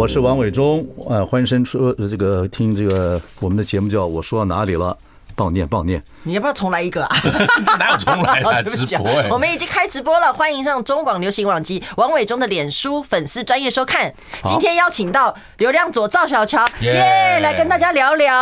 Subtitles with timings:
[0.00, 4.96] 我是王伟忠，呃，欢迎伸出这个听这个我们的节目叫我说到哪里了，
[5.36, 6.02] 悼念悼念。
[6.22, 7.16] 你要不要重来一个啊？
[7.78, 8.62] 哪有重来啊？
[8.64, 14.10] 直播、欸，我们已经开直播了，欢迎上中广流行网及王伟忠的脸书粉丝专业收看。
[14.46, 18.34] 今天邀请到流量佐、赵小乔，耶，来跟大家聊聊。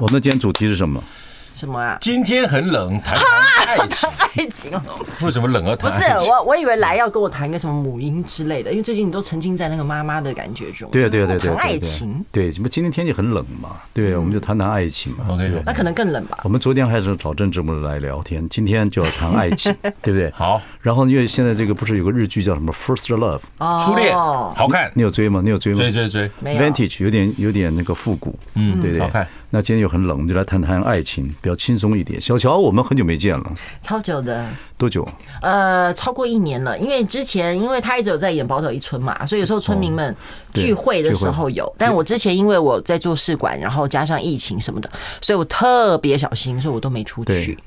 [0.00, 1.04] 我们今天主题是什么？
[1.54, 1.96] 什么啊？
[2.00, 4.08] 今天很冷，谈爱情。
[4.18, 4.82] 爱情哦？
[5.22, 5.76] 为什么冷啊？
[5.76, 10.90] 不是我，我以为来要跟我谈个什么母婴之类的，因为最近你都沉浸在那个妈妈的感觉中。
[10.90, 12.24] 对对对对，谈爱情。
[12.32, 13.76] 对，什么今天天气很冷嘛？
[13.92, 15.26] 对，我们就谈谈爱情嘛。
[15.28, 16.40] OK，那可能更冷吧。
[16.42, 20.32] 我们昨天还是找郑志木来聊天，今天就要谈爱情， 对不对？
[20.32, 20.60] 好。
[20.84, 23.40] 然后因为现在这个不是有个日剧叫什么《First Love》
[23.86, 24.92] 初恋，好看。
[24.92, 25.40] 你有追吗？
[25.42, 25.78] 你有追吗？
[25.78, 26.30] 追追追。
[26.42, 29.26] Vintage 有点有点那个复古，嗯，对对，好看。
[29.48, 32.20] 那今天又很冷，我们就来谈谈爱情，比较轻松一点。
[32.20, 34.46] 小乔，我们很久没见了，超久的，
[34.76, 35.08] 多久？
[35.40, 36.78] 呃，超过一年了。
[36.78, 40.14] 因为之前，因为他一直有在演《宝岛一村》嘛，所以有时候村民们
[40.52, 41.74] 聚会的时候有。
[41.78, 44.90] 但我之前因为我在做试管，然后加上疫情什么的，
[45.22, 47.58] 所以我特别小心，所以我都没出去。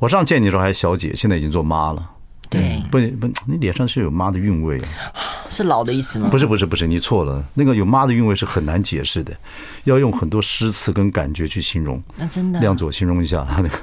[0.00, 2.10] 我上见你的时候还是小姐，现在已经做妈了。
[2.50, 4.80] 对，不不，你脸上是有妈的韵味，
[5.48, 6.28] 是老的意思吗？
[6.30, 7.42] 不是不是不是，你错了。
[7.54, 9.32] 那个有妈的韵味是很难解释的，
[9.84, 12.02] 要用很多诗词跟感觉去形容。
[12.16, 13.78] 那真的，亮佐形容一下他那个，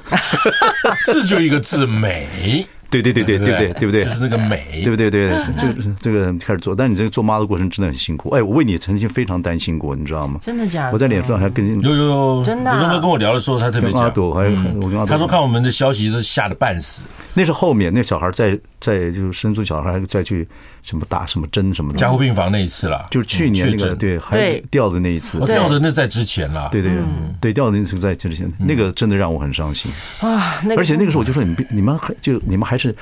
[1.06, 2.66] 这就一个字美。
[2.92, 4.04] 对对对对对对对不对？
[4.04, 5.10] 就是那个美，对不对？
[5.10, 8.28] 对，这个这个开始做，但你这个做妈的过程真的很辛苦。
[8.34, 10.38] 哎，我为你曾经非常担心过，你知道吗？
[10.42, 10.92] 真的假的？
[10.92, 12.70] 我在脸书上还跟有有有，真的。
[12.70, 14.02] 我刚刚跟我聊的时候，他特别讲。
[14.02, 14.50] 阿朵还有
[14.82, 17.06] 我跟阿朵，他说看我们的消息都吓得半死。
[17.34, 20.46] 那是后面那小孩在在就是生出小孩再去
[20.82, 21.98] 什么打什么针什么的。
[21.98, 25.38] 加护病房那一次啦，就是去年那个对还掉的那一次。
[25.46, 26.68] 掉的那在之前啦。
[26.70, 26.92] 对对
[27.40, 30.62] 对，掉的那次在之前，那个真的让我很伤心啊。
[30.76, 32.94] 而且那个时候我就说你们你们还就你们还是。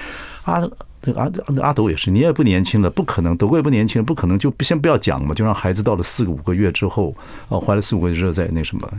[0.45, 0.59] 阿
[1.03, 7.15] 那个阿阿阿斗也是，你也不年轻了，不可能，德国也不年轻了，不可能，就先不要讲嘛，就让孩子到了四个五个月之后，
[7.51, 8.91] 啊，怀了四五个月之后再那什么。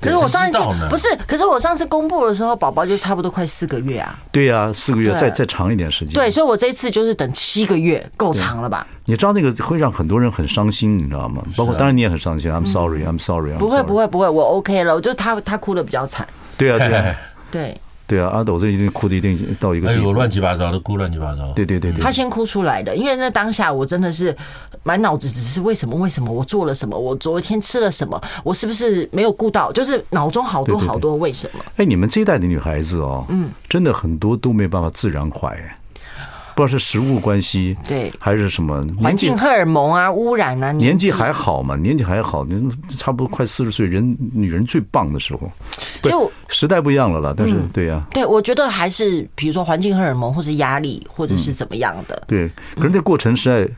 [0.00, 0.58] 可是我上一次
[0.90, 4.18] 不是，可是我上次公布的时候，宝宝就差不多快四个月啊。
[4.30, 6.14] 对呀，四个月再再长一点时间。
[6.14, 8.86] 对，所以我这一次就是等七个月，够长了吧？
[9.06, 11.42] 你知道那个会让很多人很伤心，你知道吗？
[11.56, 13.52] 包括当然你也很伤心，I'm sorry，I'm sorry。
[13.58, 16.26] 不会不会不会，我 OK 了，我就他他哭的比较惨。
[16.58, 17.14] 对啊对啊
[17.50, 17.80] 对。
[18.06, 21.52] 对啊，阿斗这一定哭的一定到一个，哎呦，乱七八糟的哭，乱七八糟。
[21.54, 24.36] 对对对对，他先哭出来的，因为那当下我真的是
[24.82, 31.64] 满脑子只是为什么为什么我做了什么，我昨天吃了什么，我是不是没有顾到，就是脑中好多好多为什么。
[31.76, 35.56] 哎，你们这一代的女孩子哦，嗯，真的很多都没办法自然怀。
[36.56, 40.72] 不知道是食物关系，对，还是什么环境荷尔蒙啊、污染啊。
[40.72, 41.76] 年纪还好嘛？
[41.76, 45.52] 年纪还好，你差不多快四十岁，人女人最棒的时候。
[46.02, 52.22] 就时代不一样了啦，但是对呀，对，我觉得还是比如说环境荷尔蒙，或者压力，或者是怎么样的。
[52.26, 53.70] 对，可是那过程实在。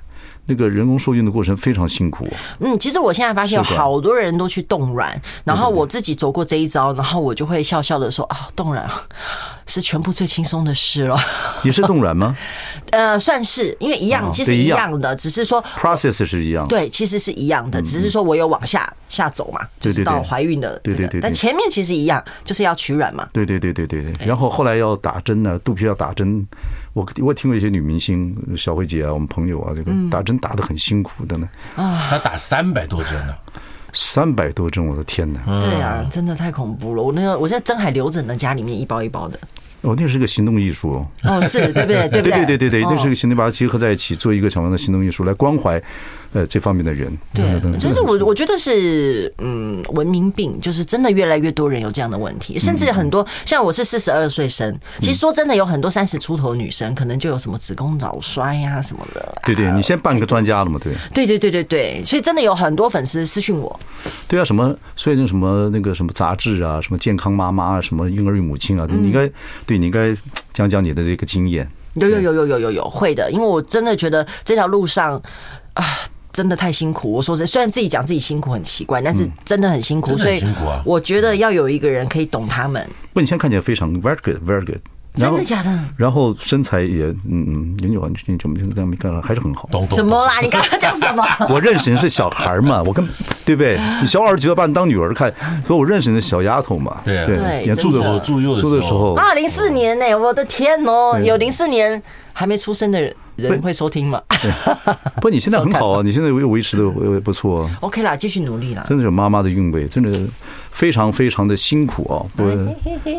[0.48, 2.26] 那个人工受孕的过程非常辛苦。
[2.58, 8.90] 嗯，其实我现在发现有好多人都去冻卵，然后我自己走过这一招，然后我就会笑笑的说啊，冻卵
[9.66, 11.16] 是全部最轻松的事了。
[11.62, 12.36] 也是冻卵吗？
[12.90, 16.66] 呃，算是，因为一样，其实一样的，只是说 process 是一样。
[16.66, 23.28] 对，其实是一样的，只是说我有往下下走嘛，就是到怀孕的这个，但前面其实一样，就是要取卵嘛。
[23.32, 24.26] 对对对对对对。
[24.26, 26.46] 然后后来要打针呢，肚皮要打针。
[26.98, 31.48] 我我听过一些女明星，小慧姐啊，我们朋友啊，这个打针打得很辛苦的呢。
[31.76, 33.34] 啊，她打三百多针呢，
[33.92, 35.60] 三百多针，我的天哪！
[35.60, 37.02] 对啊，真的太恐怖了。
[37.02, 39.38] 我那个，我现在针还留着呢，家里面一包一包的。
[39.82, 41.06] 哦，那是个行动艺术哦。
[41.22, 42.08] 哦，是对不对？
[42.08, 45.80] 对对 对对对，那是个行动，把它结合在一起，做一个什么样的行动艺术来关怀。
[46.34, 47.44] 呃，这方面的人，对，
[47.78, 59.40] 其实我我觉得是，嗯，文明病，就是真的越来越多人有这样的问题，甚至很多像我是四十二岁生，其实说真的，有很多三十出头的女生，可能就有什么子宫早衰呀什么的。
[59.42, 60.92] 对对，你先办个专家了嘛，对。
[61.14, 63.80] 对对对对对，所以真的有很多粉丝私讯我。
[64.28, 69.26] 对啊，什么所以那什么那个什么杂志啊，什么健康妈妈啊，什么婴儿与母亲啊，你应该
[69.66, 70.14] 对你应该
[70.52, 71.66] 讲讲你的这个经验。
[71.94, 75.20] 有有有有有有有会的，因为我真的觉得这条路上
[75.72, 75.84] 啊。
[76.32, 80.42] 真的太辛苦，我说这虽然自己讲自己辛苦很奇怪，但是真的很辛苦，所以
[80.84, 82.88] 我觉得要有一个人可以懂他们。
[83.12, 84.78] 不，你现在看起来非常 very good，very good。
[85.16, 85.78] 真的假的？
[85.96, 89.68] 然后身材也嗯嗯，你就你怎么这样没看到，还是很好。
[89.72, 89.96] 懂懂。
[89.96, 90.34] 怎么啦？
[90.40, 91.24] 你刚刚讲什么？
[91.50, 93.04] 我认识你是小孩嘛，我跟
[93.44, 93.80] 对不对？
[94.00, 95.32] 你小孩觉得把你当女儿看，
[95.66, 96.98] 所以我认识的小丫头嘛。
[97.04, 102.00] 对对，也住的时候住幼住的时候啊，零四年呢，我的天哦，有零四年
[102.32, 103.12] 还没出生的人
[103.62, 104.20] 会收听吗？
[105.20, 107.68] 不，你现在很好啊，你现在维维持的不错。
[107.80, 108.82] OK 啦，继续努力啦。
[108.86, 110.18] 真的是妈妈的韵味，真的。
[110.70, 112.22] 非常非常的辛苦啊！
[112.36, 112.54] 不过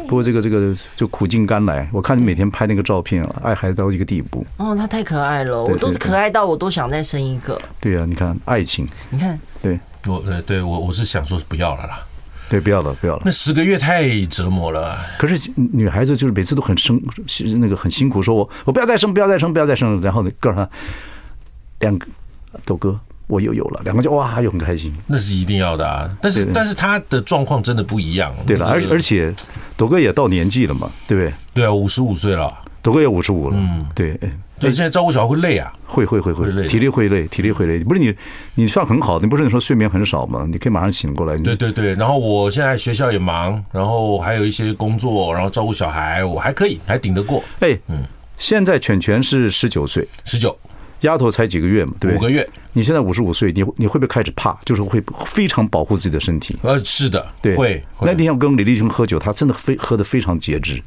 [0.07, 1.89] 不过这个这个就苦尽甘来。
[1.91, 4.45] 我看你每天拍那个照片啊，爱孩子到一个地步。
[4.55, 7.61] 哦，他太可爱了，我都可爱到我都想再生一个。
[7.81, 9.77] 对啊，你看爱情，你看，对
[10.07, 11.99] 我呃对我我是想说不要了啦，
[12.49, 13.21] 对，不要了，不要了。
[13.25, 14.97] 那十个月太折磨了。
[15.17, 17.01] 可是女孩子就是每次都很生，
[17.59, 20.01] 那个很辛苦，说我我不要再生，不要再生，不要再生。
[20.01, 20.69] 然后呢，告诉他
[21.79, 22.07] 两个
[22.65, 22.99] 豆哥。
[23.27, 24.91] 我又有了两个就哇，又很开心。
[25.05, 26.09] 那是一定要的啊！
[26.19, 28.33] 但是但是他的状况真的不一样。
[28.47, 29.31] 对了，而而且，
[29.77, 31.33] 斗哥也到年纪了嘛，对不对？
[31.53, 33.57] 对啊，五十五岁了，斗哥也五十五了。
[33.57, 34.17] 嗯，对。
[34.59, 37.79] 所以现在照顾小孩会累啊，会会会会累，体力会累，体力会累。
[37.81, 38.13] 不是你，
[38.55, 40.45] 你算很好，你不是你说睡眠很少吗？
[40.51, 41.33] 你可以马上醒过来。
[41.37, 41.95] 对对对。
[41.95, 47.41] 然后我现在学校也忙，然后还有一些工作，然后照顾小孩，我还可以，还顶得过。
[47.61, 48.03] 哎，嗯，
[48.37, 50.53] 现在犬犬是十九岁，十九。
[51.01, 52.19] 丫头才几个月嘛，对不对？
[52.19, 52.47] 五个月。
[52.73, 54.55] 你现在五十五岁，你你会不会开始怕？
[54.63, 56.55] 就是会非常保护自己的身体。
[56.61, 57.83] 呃，是的，对，会。
[58.01, 60.81] 那天要跟李立群喝酒，他真的非喝的非常节制。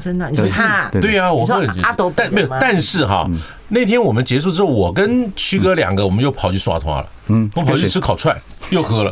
[0.00, 0.88] 真的，你说他？
[1.00, 3.30] 对呀，我喝阿斗，但没有，但是哈，
[3.68, 7.08] 那天我们结束之后，我跟曲哥两个，我们又跑去耍团了。
[7.28, 8.36] 嗯，我跑去吃烤串，
[8.70, 9.10] 又喝了。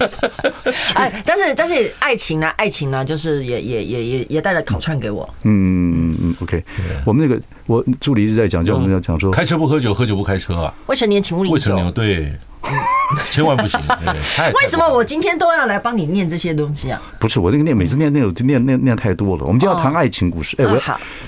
[0.94, 2.48] 哎，但是但是爱情呢？
[2.56, 3.04] 爱情呢？
[3.04, 5.28] 就是也也也也也带了烤串给我。
[5.42, 6.64] 嗯嗯嗯，OK。
[7.04, 10.72] 我们那个我助理一直在讲，叫我们要讲说，开车不喝酒，喝酒不开车啊。
[10.86, 11.54] 未成年请勿饮酒。
[11.54, 12.32] 未成年对。
[13.30, 13.80] 千万不行！
[14.60, 17.00] 为什么我今天都要来帮你念这些东西啊？
[17.20, 19.44] 不是我这个念，每次念念念念念太多了。
[19.44, 20.56] 我们就要谈爱情故事。
[20.58, 20.80] 哎，我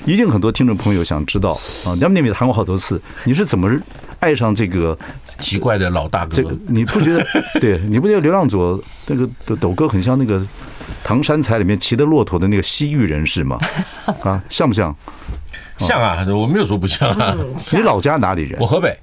[0.05, 1.95] 一定很多听众朋友想知道啊！
[1.95, 3.71] 你们那边谈过好多次，你是怎么
[4.19, 4.99] 爱上这个
[5.39, 6.37] 奇怪的老大哥？
[6.37, 7.25] 这个你不觉得？
[7.61, 10.45] 对，你不觉得流浪左那个斗斗哥很像那个
[11.05, 13.59] 唐山彩里面骑的骆驼的那个西域人士吗？
[14.23, 14.95] 啊，像不像？
[15.79, 16.27] 像啊！
[16.29, 17.37] 我没有说不像啊。
[17.73, 18.59] 你老家哪里人？
[18.61, 18.99] 我河北。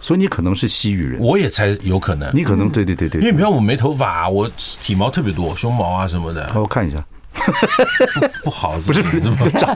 [0.00, 2.30] 所以你可能是西域人，我也才有可能。
[2.34, 6.50] 你可能对对对对，因为你看我没头发，我体毛特别多，胸毛啊什么的。
[6.54, 7.04] 我看一下，
[8.44, 9.02] 不好，不是
[9.56, 9.74] 长？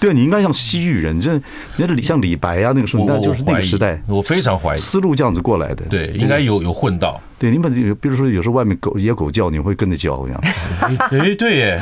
[0.00, 1.40] 对，你应该像西域人，这
[1.76, 5.84] 那李像李白啊，那个时候，那就是那个时代，我非常怀疑思路这样子过来的。
[5.90, 7.20] 对，应该有有混到。
[7.38, 10.40] 对，你们比如说有时候外面狗野狗叫，你会跟着叫这样。
[11.10, 11.80] 哎，对耶，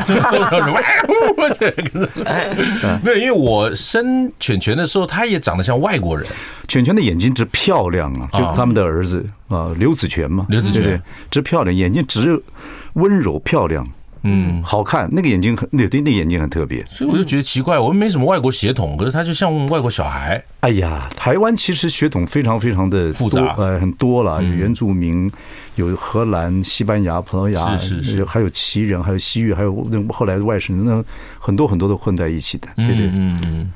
[3.02, 6.26] 没有，因为我生犬犬的时候，他也长得像外国人。
[6.68, 12.42] 犬犬的眼睛直漂亮啊，就他们的儿子啊，刘子权嘛，刘子权直漂亮，眼睛直
[12.94, 13.86] 温柔漂亮。
[14.24, 20.42] 嗯，好看，那个眼睛很，那对，那眼睛很特别，所以我就觉得奇怪，我们没什么外国血统，可是他就像外国小孩。
[20.60, 25.30] 哎呀，台湾其实血统非常非常的复杂，呃，很多了，有原住民，
[25.74, 31.04] 有荷兰、西班牙、葡萄牙，是是是，还有旗人，还有西域，还有那后来的外省人，那
[31.40, 33.72] 很多很多都混在一起的，对对，嗯嗯。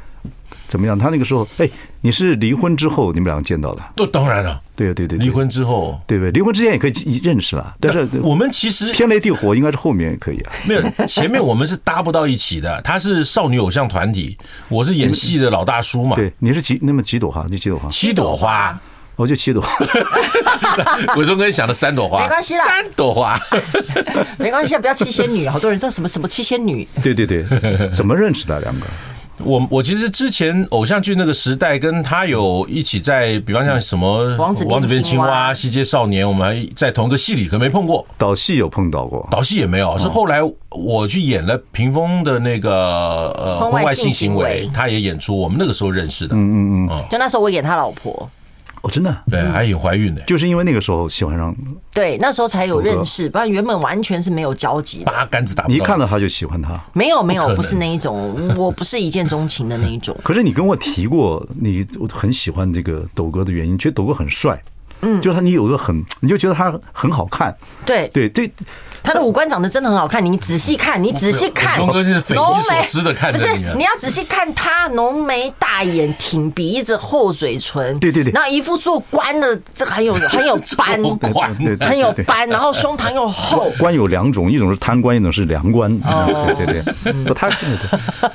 [0.67, 0.99] 怎么样？
[0.99, 1.69] 他那个时候，哎，
[2.01, 3.83] 你是离婚之后你们两个见到的？
[3.97, 6.31] 那，当然了，对对对，离婚之后，对不对？
[6.31, 10.53] 离婚之前也可以认识了，但是我们其实天雷地火应该是后面也可以啊。
[10.67, 12.81] 没有，前面我们是搭不到一起的。
[12.83, 14.37] 他是少女偶像团体，
[14.69, 16.17] 我是演戏的老大叔嘛。
[16.17, 17.47] 对，你是几那么几朵花？
[17.49, 17.89] 你几朵花？
[17.89, 18.79] 七朵花，
[19.17, 19.65] 我就七朵。
[21.17, 23.41] 伟中哥想的三朵花，没关系啦，三朵花，
[24.39, 25.49] 没关系啊，不要七仙女。
[25.49, 26.87] 好多人知道什么什么七仙女？
[27.03, 27.45] 对对对，
[27.93, 28.87] 怎么认识的两个？
[29.45, 38.07] 我我其实之前偶像剧那个时代，跟他有一起在，比方像什么王子王子变青蛙、西街少年，我们还在同一个戏里，可没碰过。
[38.17, 40.41] 导戏有碰到过，导戏也没有，是后来
[40.71, 46.35] 我去演了屏风的那个呃婚外性行为，他也演出，我们那个时候认识的。
[46.35, 48.29] 嗯嗯嗯，就那时候我演他老婆。
[48.87, 51.53] 哦，真的，对，还有怀孕的，就是因为那个时候喜欢上，
[51.93, 55.73] 对，那时候才有认识，不然原本完全是没有交集，八竿子打不到。
[55.75, 56.81] 你一看到他就喜欢他？
[56.93, 60.17] 没有没有，不是那一种， 我不是一见钟情的那一种。
[60.23, 64.63] 可是你跟我提过，你我很喜欢这个斗哥的原因，觉得斗哥很帅，
[65.01, 67.53] 嗯，就是他，你有个很，你就觉得他很好看，
[67.85, 68.07] 对。
[68.11, 68.49] 对对。
[69.07, 81.01] 他的五官长得真的很好看，你仔细看，你仔细看， 龙哥是匪夷所思的看着你，不是，你要仔细看他浓眉大眼、挺鼻子、厚嘴唇，对对对，然后一副做官的，这很有很有斑，
[81.79, 83.71] 很有斑， 然后胸膛又厚。
[83.79, 85.97] 官有两种，一种是贪官，一种是良官。
[86.01, 87.49] 对对对，不，他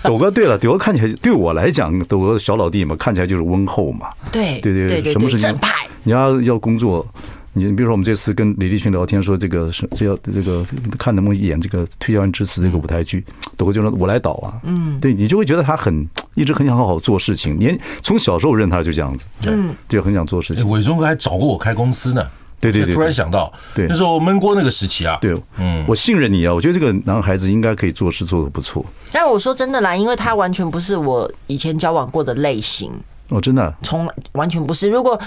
[0.03, 4.07] 斗哥，对了，斗哥看起来对我来讲，斗哥小老弟嘛，看起来就是温厚嘛。
[4.31, 5.85] 对对对对，什么事情正派？
[6.03, 7.05] 你要要工作。
[7.53, 10.65] 你比如说，我们这次跟李立群聊天，说这个是这要这个
[10.97, 13.23] 看能不能演这个《推销员之词》这个舞台剧，
[13.57, 14.53] 朵哥就说我来导啊。
[14.63, 17.59] 嗯，对你就会觉得他很一直很想好好做事情。
[17.59, 20.67] 年从小时候认他就这样子，嗯，就很想做事情。
[20.69, 22.25] 伟忠哥还找过我开公司呢。
[22.61, 28.85] 对对对，突然想到，对那时候闷锅那个时期啊，对，嗯，我信任你啊，我觉得这个男孩子应该可以做事做的不错。
[29.11, 32.91] 但我说真的啦，因为他完全不是我以前交往过的类型。
[33.29, 34.87] 哦，真的，从完全不是。
[34.87, 35.19] 如果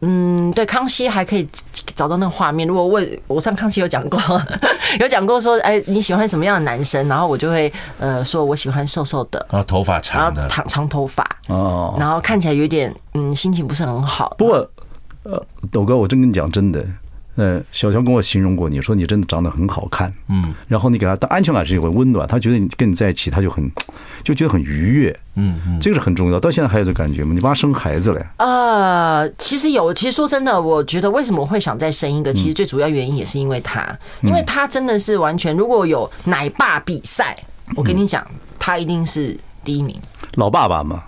[0.00, 1.48] 嗯，对，康熙还可以
[1.94, 2.68] 找到那个画面。
[2.68, 4.20] 如果问我上康熙有讲过，
[5.00, 7.06] 有讲过说，哎，你喜欢什么样的男生？
[7.08, 14.34] 然后我就会呃，说我喜欢瘦瘦的，啊，头发长的，长长头发哦，然后看起来有点嗯，心情不是很好。
[14.38, 14.70] 不过。
[15.28, 16.80] 呃，斗哥，我真跟你讲真的，
[17.36, 23.70] 呃，小乔跟我形容过，你说你真的长得很好看，嗯，然后你给他的安全感是一个温暖，他觉得你跟你在一起，他就很
[24.24, 26.40] 就觉得很愉悦，嗯嗯，这个是很重要。
[26.40, 27.32] 到现在还有这感觉吗？
[27.34, 28.26] 你帮他生孩子了呀？
[28.38, 33.86] 呃，其实有，其实说真的，我觉得为什么会想再生一个，其实最主要原因也是因为他，
[34.22, 37.36] 因为他真的是完全，如果有奶爸比赛，
[37.76, 38.26] 我跟你讲，
[38.58, 39.94] 他一定是第一名，
[40.36, 41.02] 老爸爸嘛，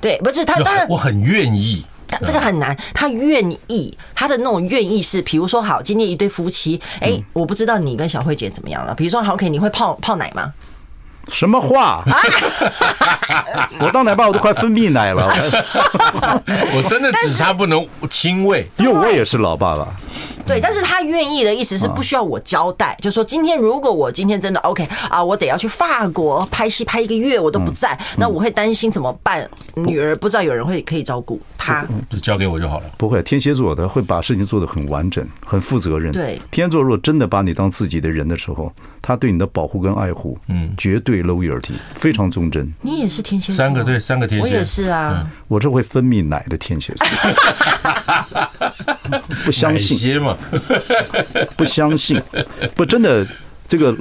[0.00, 1.84] 对，不是他，当然我很愿意。
[2.24, 8.94] 这个很难，他愿意，他的那种愿意是，比如说，好，今天一对夫妻，哎，我不知道你跟小慧姐怎么样了。
[8.94, 10.52] 比如说，好，OK，你会泡泡奶吗？
[11.28, 12.04] 什么话？
[13.80, 15.26] 我当奶爸，我都快分泌奶了。
[16.46, 19.88] 我真的只差不能亲喂，因为我也是老爸爸。
[20.46, 29.48] 对，但是他愿意的意思是不需要我交代，就说今天如果我今天真的 OK 啊，我得要去法国拍戏拍一个月，我都不在，那我会担心怎么办？
[29.74, 32.86] 女儿不知道有人会可以照顾她，就交给我就好了。
[32.96, 36.12] 不会，天蝎座的会把事情做得很完整，很负责任。
[36.12, 38.72] 对，天蝎座如果真的把你当自己的人的时候，
[39.02, 42.72] 他对你的保护跟爱护，嗯，绝对 loyalty，非常忠贞。
[42.82, 47.06] 你也是天蝎座，三个对，三个天蝎，我也是啊，我是会分泌奶的天蝎座。
[49.44, 50.36] 不相信嘛？
[51.56, 52.20] 不相信，
[52.74, 53.24] 不真的。
[53.68, 53.92] 这个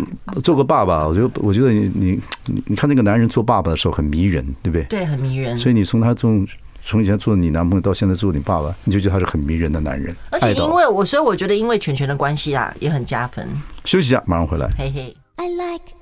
[0.43, 2.21] 做个爸爸，我觉得，我觉得你你
[2.67, 4.83] 你看那个男人做爸爸的时候很迷人，对不对？
[4.83, 5.57] 对，很迷人。
[5.57, 6.45] 所以你从他从
[6.83, 10.15] 从以前做你男朋友到现在做你爸爸，你就觉得他是很迷人的男人。
[10.29, 13.49] 而且因为我，所以我觉得因为全全的关系啊，也很加分。
[13.85, 14.69] 休息一下，马上回来。
[14.77, 15.17] 嘿嘿。
[15.37, 15.95] I like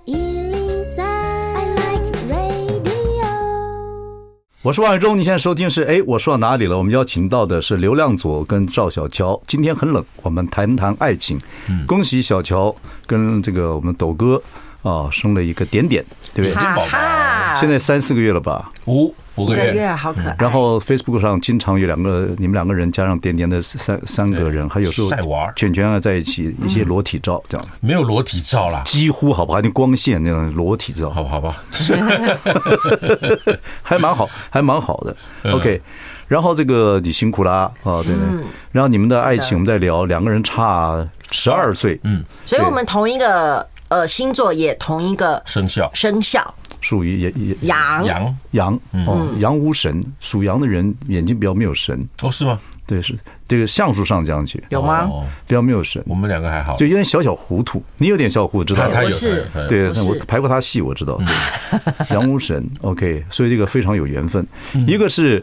[4.63, 6.77] 我是王伟忠，你现在收听是哎，我说到哪里了？
[6.77, 9.38] 我们邀请到的是刘亮佐跟赵小乔。
[9.46, 11.38] 今天很冷，我们谈谈爱情。
[11.86, 12.74] 恭喜小乔
[13.05, 14.41] 跟这个我们斗哥
[14.84, 16.54] 啊，生了一个点点，对不对？
[16.54, 16.90] 点宝宝，
[17.60, 18.72] 现在三四个月了吧？
[18.86, 19.12] 五。
[19.36, 20.36] 五个月，好可爱。
[20.38, 27.80] 然后 Facebook 上经常有两个，你们两个人加上点点的三三个人，还有时候晒娃，卷卷啊在一起一些裸体照这样子。
[27.82, 29.60] 没有裸体照啦，几乎好不好？
[29.60, 31.63] 那光线那种裸体照，好不好吧？
[33.82, 35.16] 还蛮好，还蛮好的。
[35.52, 35.82] OK，
[36.28, 38.46] 然后这个你辛苦啦啊，对对。
[38.72, 46.54] 然后你们的爱情我们在聊，两个人差十二岁，嗯，所以我们同一个呃星座，也同一个生肖生肖。
[46.82, 52.60] 属于也也羊羊羊哦，羊无神，属羊的人眼睛比较没有神哦，是吗？
[52.86, 55.10] 对，是这个相术上讲起有吗？
[55.48, 57.82] 比较没有神，我们两个还好，就有点小小糊涂。
[57.98, 61.18] 你有点小糊涂，知道他有是，对，我排过他戏，我知道。
[62.12, 64.46] 羊无神，OK，所以这个非常有缘分。
[64.86, 65.42] 一个是。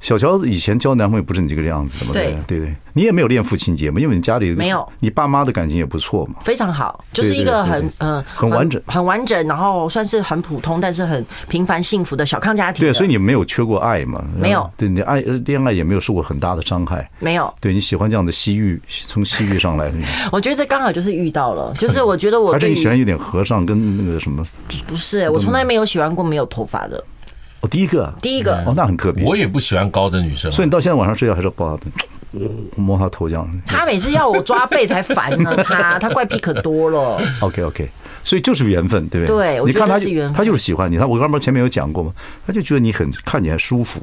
[0.00, 2.12] 小乔以前交男朋友不是你这个样子的吗？
[2.12, 12.80] 对对对，你也没有恋父情节嘛，因为你家里没有，你爸妈的感情也不错嘛，非常好，就是一个很嗯很完整很完整，然后算是很普通但是很平凡幸福的小康家庭。
[12.80, 14.24] 对，所以你没有缺过爱嘛？
[14.36, 17.52] 没有，对你爱恋爱也没有受过很大的伤害，没有。
[17.60, 19.98] 对你喜欢这样的西域，从西域上来的，
[20.30, 24.44] 我觉得这刚好就是遇到了，就是我觉得我而且你喜欢有点和尚跟那个什么？
[24.86, 27.02] 不是，我从来没有喜欢过没有头发的。
[27.60, 29.24] 哦，第一个，第一个，哦，那很特别。
[29.24, 31.90] 我也不喜欢高的女生，所以你到现在晚上睡觉还是抱他，
[32.76, 33.48] 摸他头这样。
[33.66, 37.20] 他每次要我抓背才烦呢，他 他怪癖可多了。
[37.40, 37.88] OK OK，
[38.22, 39.58] 所以就是缘分，对不对？
[39.58, 40.96] 对，你看他就他就是喜欢你。
[40.96, 42.12] 他我刚刚前面有讲过嘛，
[42.46, 44.00] 他就觉得你很看起来舒服。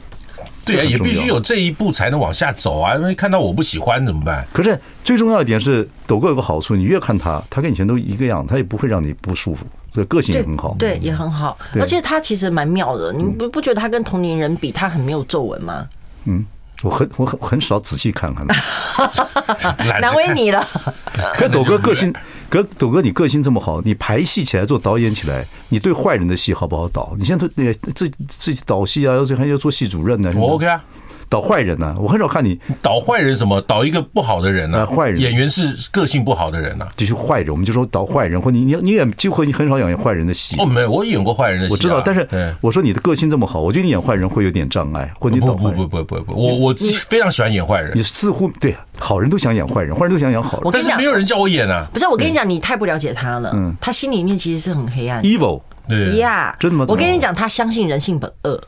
[0.65, 4.45] 对啊，也必须有这一步才能往下走啊，因为看到我不喜欢怎么办？
[4.51, 9.65] 可是最重要一点是，抖哥有个好处，你越看他，他跟以前都一个样，他也不会让你不舒服。
[9.95, 13.11] 对，个性也很好，对，也很好，而且他其实蛮妙的。
[13.13, 15.87] 你不不觉得他跟同龄人比，他很没有皱纹吗？
[16.25, 16.45] 嗯，
[16.83, 18.45] 我很我很很少仔细看 看，
[20.01, 20.63] 难为你了。
[21.33, 22.13] 可斗哥个性，
[22.49, 27.15] 可斗哥你个性这么好，你排戏起来做导演起来，你对坏人的戏好不好导？
[27.17, 30.31] 你现在那自自己导戏啊，要还要做戏主任呢？
[30.35, 30.83] 我 OK 啊。
[31.29, 31.95] 导坏人呢？
[31.99, 33.59] 我很少看你导坏人什么？
[33.61, 34.85] 导一个不好的人呢？
[34.85, 36.87] 坏人演员是个性不好的人呢？
[36.95, 42.01] 就是坏人，我们就说导坏人，或你你你演几乎你很少演坏人的戏哦，没有，我演过坏人的戏，我知道。
[42.01, 42.27] 但是
[42.61, 45.71] 我说你的个性这么好，我觉得你演坏人会有点障碍，或你导坏。
[45.71, 46.75] 不不不不不不，我我
[47.07, 47.91] 非常喜欢演坏人。
[47.95, 50.61] 你似乎对好人都想演坏人，坏人都想演好人。
[50.63, 51.87] 我跟你讲，没有人叫我演啊。
[51.91, 53.51] 不是，我跟你讲，你太不了解他了。
[53.53, 55.61] 嗯，他心里面其实是很黑暗，evil。
[55.87, 56.85] 对呀，真的吗？
[56.87, 58.61] 我跟你讲，他相信人性本恶。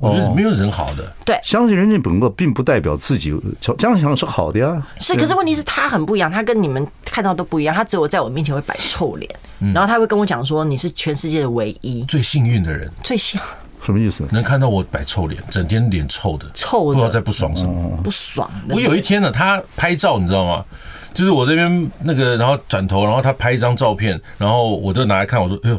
[0.00, 1.12] 我觉得没有人好的。
[1.24, 4.82] 对，相信人性本恶，并不代表自己这样想是好的呀。
[4.98, 7.74] 是，可是问题是，他很不一样，他跟你们看到都不一样。
[7.74, 9.30] 他只有在我面前会摆臭脸，
[9.74, 13.38] 然后他会跟我讲说：“你是全世界的唯一，最幸运的人。”最幸。
[13.82, 14.26] 什么意思？
[14.30, 18.50] 能看到我摆臭脸，整天脸臭的，臭的，不知道在不爽什么，不爽。
[18.70, 20.64] 我有一天呢，他拍照，你知道吗？
[21.12, 25.78] 就是我这边那个，然后转头，然后他拍一张照片，然后我就拿来看，我说：“哎呦。”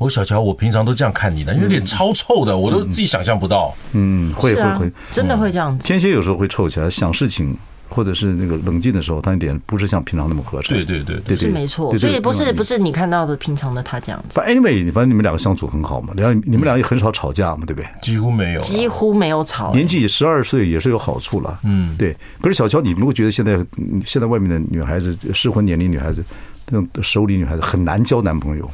[0.00, 3.74] 我小乔，我平常都这样看你的，因为脸超臭的，我都自己想象不到。
[3.92, 5.86] 嗯，会会会，真的会这样子。
[5.86, 7.54] 天蝎有时候会臭起来，想事情
[7.90, 10.72] 或者是那个冷静的时候，他脸不是像平常那么和善。
[10.72, 11.94] 对对对对，是没错。
[11.98, 14.40] 所以不是不是你看到的平常的他这样子。
[14.40, 17.86] 反正 anyway，反正你们两个相处很好嘛，两你们俩也很少吵架嘛，对不对？
[18.00, 19.74] 几乎没有，几乎没有吵。
[19.74, 21.58] 年纪十二岁也是有好处了。
[21.64, 22.16] 嗯，对。
[22.40, 23.62] 可是小乔，你如果觉得现在
[24.06, 26.24] 现在外面的女孩子适婚年龄女孩子
[26.70, 28.70] 那种熟龄女孩子很难交男朋友。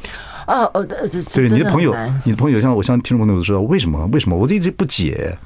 [0.47, 4.05] 哦哦，这这对你的朋友，你的朋友像我，像听众朋友都知道为什么？
[4.11, 4.35] 为什么？
[4.35, 5.37] 我一直不解。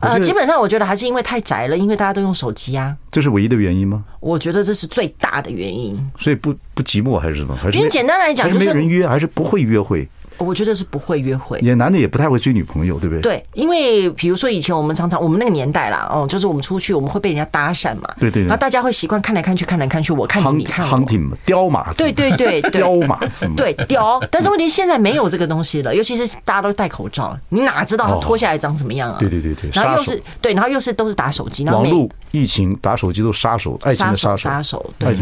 [0.00, 2.96] 呃，基本上我觉得还是因为太宅了，因为大家都用手机啊。
[3.10, 4.02] 这是唯一的原因吗？
[4.20, 5.98] 我觉得这是最大的原因。
[6.18, 7.54] 所以不不寂寞还是什么？
[7.54, 10.08] 还是因为简单来讲，就是没人约，还是不会约会。
[10.40, 13.22] 我觉得是不会约会，也男的也不太会追女朋友，对不对？
[13.22, 24.20] 对，因为比如说以前我们常常我们那个年代啦，哦，就是我们出去我们会被人家搭讪嘛，对对，然后大家会习惯看来看去，看来看去，我看你，你看我，hunting 嘛，雕马，对对对，雕 马子，对雕。
[24.30, 29.16] 但是问题现在没有这个东西了，尤其是大家都戴口罩，你哪知道他脱下来长什么样啊？
[29.18, 35.14] 对对对对，然后又是对，然后又是都是打手机，然后网络疫情打手机都杀手，爱情的杀手，杀手，对，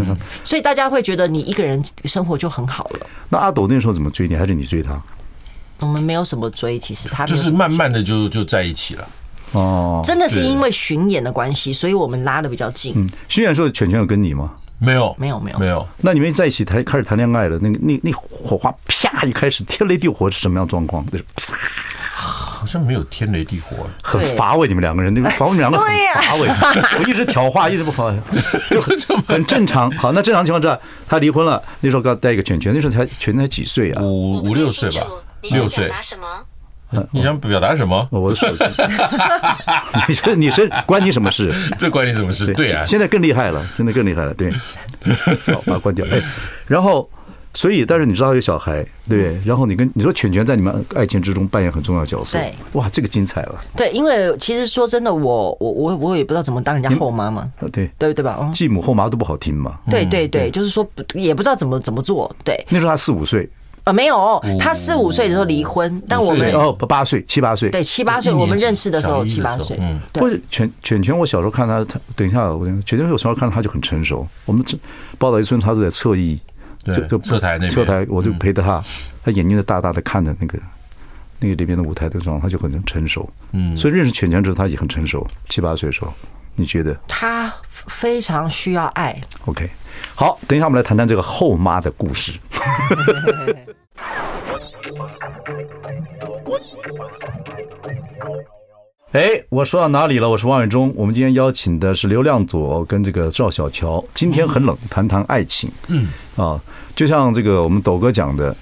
[0.45, 3.07] 所以大家会觉得你一个人生活就很好了。
[3.29, 4.37] 那阿斗那时候怎么追你？
[4.37, 5.01] 还是你追他？
[5.81, 9.09] 我们没有什么追，其实他就是慢慢的就就在一起了。
[9.53, 12.93] 哦，真的是因为巡演的关系，所以我们拉的比较近。
[12.97, 14.53] 嗯，巡演的时候，犬犬有跟你吗？
[14.79, 15.89] 没有，没有，没有，没有。
[16.03, 21.05] 那你们在一起谈开始谈恋爱了，那个那那火花啪一开始天雷地火是什么样状况？
[21.07, 21.25] 就是
[22.15, 24.69] 好像没有天雷地火，很乏味。
[24.69, 26.49] 你们两个人那个 乏味，你们两个很乏味。
[26.99, 28.17] 我一直挑话，一直不乏味，
[28.71, 28.81] 就
[29.27, 29.91] 很正常。
[29.93, 34.03] 好，那正常情况下，他离婚了，那时候刚带一个犬犬，那时候才犬才几岁啊？
[34.03, 35.07] 五五六岁吧。
[35.43, 35.91] 六岁，
[37.11, 38.09] 你想表达什么？
[38.11, 38.65] 我的手机，
[40.09, 41.53] 你是你是关你什么事？
[41.79, 42.55] 这关你什么事？
[42.55, 44.33] 对啊，现在更厉害了，真的更厉害了。
[44.33, 44.51] 对，
[45.53, 46.07] 好，把它关掉。
[46.11, 46.19] 哎，
[46.67, 47.07] 然后，
[47.53, 52.39] 所以，但是你知道有小孩，对，然后你跟你说犬犬在你们爱情之中扮演很重要的角色。
[52.39, 53.63] 对，哇，这个精彩了。
[53.77, 57.53] 对，因为其实说真的，我我我我也不知道怎么当人家后妈嘛。
[57.73, 58.51] 对对对吧？
[58.55, 59.79] 继母后妈都不好听嘛。
[59.91, 62.35] 对对对，就是说也不知道怎么怎么做。
[62.43, 63.47] 对，那时候他四五岁。
[63.89, 74.77] 呃，没有，他四五岁的时候离婚，但我们哦八岁七八岁，对七八岁，我们认识的时候七八岁，嗯，不是犬犬犬，我小时候看他，他等一下，我犬犬我小时候看他就很成熟，我们这
[75.17, 76.39] 报道一村，他都在侧翼，
[76.85, 78.85] 就就侧台那侧台，我就陪着他，
[79.25, 80.59] 他眼睛都大大的看着那个
[81.41, 86.13] 那个里面的舞台的状况，他就很成熟，嗯，所以认识犬犬之后，他也很成熟，七八岁的时候，
[86.57, 86.95] 你觉得？
[87.09, 89.19] 他非常需要爱。
[89.47, 89.67] OK，
[90.15, 92.33] 好，等一下我们来谈谈这个后妈的故事。
[99.13, 100.29] 哎，我说到哪里了？
[100.29, 100.93] 我是王伟忠。
[100.95, 104.05] 我们今天邀请的是刘亮佐跟这个赵小乔。
[104.15, 105.71] 今天很冷，谈谈爱情。
[105.89, 106.61] 嗯啊，
[106.95, 108.55] 就像这个我们斗哥讲的。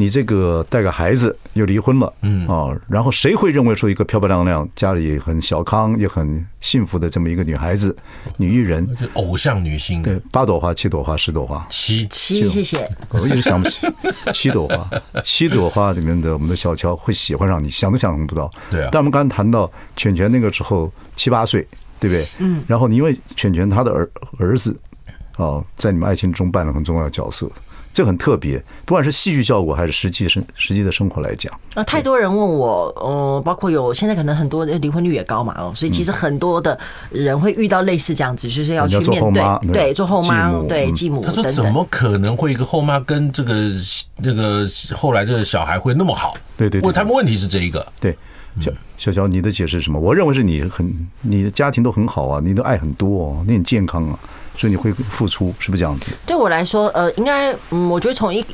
[0.00, 7.94] 你这个带个孩子又离婚了，嗯啊，然后谁会认为说一个漂漂亮亮、家里很小康也很幸福的这么一个女孩子、
[8.36, 12.88] 女艺人，偶像女星，对，八朵花、七朵花、十朵花，七七，谢谢。
[13.08, 13.88] 我一直想不起
[14.32, 14.88] 七朵花，
[15.24, 18.48] 七朵花里面的我们的小乔会喜欢上你，想都想象不到。
[18.70, 18.90] 对啊。
[18.92, 21.66] 但我们刚才谈到犬犬那个时候七八岁，
[21.98, 22.24] 对不对？
[22.38, 22.62] 嗯。
[22.68, 24.08] 然后你因为犬犬他的儿
[24.38, 24.78] 儿子，
[25.38, 27.50] 哦，在你们爱情中扮了很重要的角色。
[27.92, 36.78] 这很特别，不管是戏剧效果还是实际生实际的生活来讲啊，太多人问我，呃，包括有现在可能很多离婚率也高嘛，哦，所以其实很多的
[37.10, 41.24] 人会遇到类似这样子，就是要去面对，对，做后妈，对，继母。
[41.24, 43.54] 他说怎么可能会一个后妈跟这个
[44.18, 46.36] 那个后来这个小孩会那么好？
[46.56, 47.84] 对对，问他们问题是这一个。
[48.00, 48.16] 对，
[48.60, 49.98] 小小乔，你的解释是什么？
[49.98, 54.18] 我认为是你很你的家庭都很好啊，你的爱很多哦，你很健康啊。
[54.58, 56.10] 所以你会付出，是不是这样子？
[56.26, 58.44] 对我来说，呃，应该，嗯，我觉得从一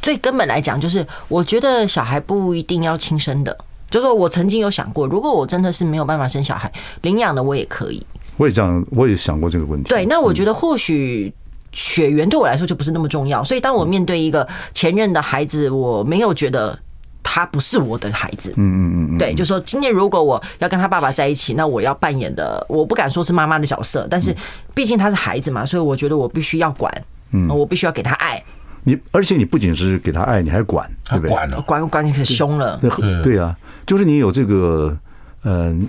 [0.00, 3.54] 最根本来讲，就是我觉得小孩不一定要亲生的。
[3.90, 8.02] 就是说我曾经有想过，如果我真的是没有办法生小孩，领养的我也可以。
[8.38, 9.90] 我也这样，我也想过这个问题。
[9.90, 11.30] 对，那我觉得或许
[11.72, 13.44] 血缘对我来说就不是那么重要。
[13.44, 16.78] 所以当我面对一个前任的孩子，我没有觉得
[17.22, 18.52] 他不是我的孩子。
[18.56, 24.34] 嗯嗯嗯，对，就说今天如果我要跟他爸爸在一起，那我要扮演的，我不敢说是妈妈的角色，但是
[24.74, 26.92] 毕竟他是孩子嘛，所以我觉得我必须要管，
[27.32, 28.42] 嗯，我必须要给他爱。
[28.84, 31.30] 你而且你不仅是给他爱，你还管，对不对？
[31.30, 32.78] 管了，管管你可凶了。
[32.78, 33.56] 对对啊，
[33.86, 34.96] 就是你有这个。
[35.44, 35.88] 嗯，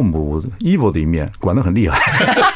[0.00, 1.98] 母 evil 的一面管得很厉害，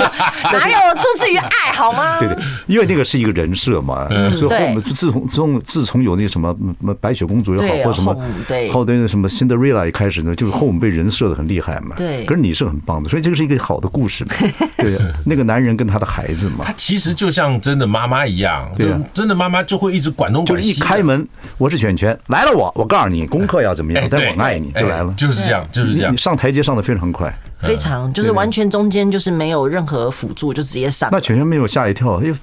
[0.53, 2.19] 哪有出自于爱好吗？
[2.21, 6.55] 对对，因为那个是一个人设嘛，所以后母自从自从自从有那什么
[7.01, 8.15] 白雪公主也好，或什么
[8.47, 11.97] 对，后的什么 Cinderella 一开始呢，就是 home 被人设的很厉害嘛。
[11.97, 14.33] 对，可是你是很棒的，所以这个是一个好的故事嘛。
[14.79, 20.69] 对，那个男人跟他的孩子嘛，他其实就像真的妈妈一样，对，真的妈妈就会一直管东管西。
[20.73, 21.27] 就是一开门，
[21.59, 31.09] 我是犬犬来了，我我告诉你功课要怎么样，但我爱你就来了，就是这样，就是这样，上台阶上的非常快，非常就是完全中间就是没有任何辅助，就直接上。
[31.13, 32.35] 那全全没有吓一跳，又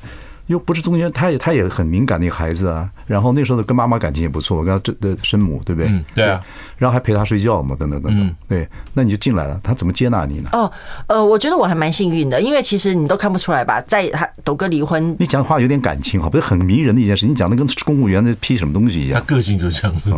[0.47, 2.89] 又不是中间，他也他也很敏感的一个孩子啊。
[3.05, 5.91] 然后那时候跟妈妈感情也不错，我跟他这的生母对不对？
[6.15, 6.39] 对啊。
[6.77, 8.35] 然后还陪他睡觉嘛，等等等等。
[8.47, 10.49] 对，那你就进来了，他怎么接纳你呢？
[10.53, 10.71] 哦，
[11.07, 17.27] 呃，我觉得我还蛮幸运的，因为其实你都看不出来吧，在他斗哥离婚，你讲话有点感情哈，不是很迷人的一件事。
[17.27, 20.11] 你讲的跟公务员在批什么东西一样，他个性就这样子。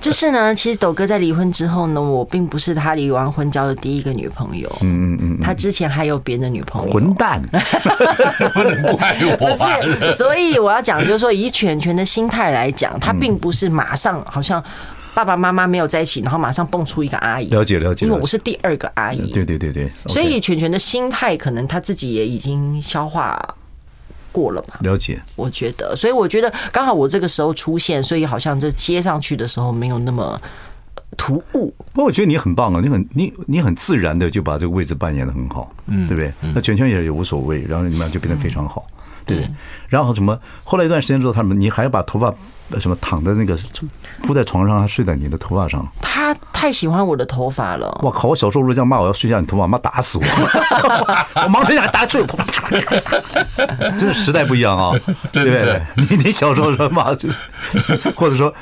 [0.00, 4.70] 就是呢，其实斗哥在离婚之后呢，我并不是他离完婚交的第一个女朋友。
[4.82, 6.92] 嗯嗯嗯，他之前还有别的女朋友。
[6.92, 7.40] 混蛋，
[8.52, 9.39] 不能怪我。
[9.40, 9.48] 不
[10.06, 14.62] 是， 所以我要讲，就是说以犬犬的心态来讲，他并不是马上好像。
[15.12, 17.48] 爸爸妈妈没有在一起，然后马上蹦出一个阿姨。
[17.50, 19.32] 了解了解，因为我是第二个阿姨。
[19.32, 23.36] 对对对对，所以犬犬的心态可能他自己也已经消化
[24.30, 24.78] 过了吧。
[24.82, 30.40] 了解，我觉得，所以我觉得刚好我这个时候出现，所以好像这接上去的时候没有那么
[31.20, 31.74] 突兀。
[31.92, 36.32] 不过我觉得你很棒啊，你很你你很自然的就把这个位置扮演的很好，嗯，对不对？
[36.54, 38.86] 那卷圈也也无所谓，然后你们就变得非常好，
[39.26, 39.50] 对不对？
[39.88, 40.38] 然后什么？
[40.64, 42.34] 后来一段时间之后，他们你还要把头发。
[42.78, 43.58] 什么躺在那个
[44.22, 45.84] 铺在床上，还睡在你的头发上。
[46.00, 47.98] 他太喜欢我的头发了。
[48.00, 48.28] 我靠！
[48.28, 50.24] 我小时候如果这样骂我要睡觉，你头发，妈打死我！
[51.42, 52.70] 我忙睡觉打睡我头发，
[53.98, 54.92] 真的时代不一样啊！
[55.32, 55.82] 对不对？
[55.96, 57.28] 你你小时候说骂就，
[58.14, 58.54] 或者说